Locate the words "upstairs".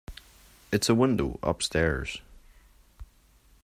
1.43-2.21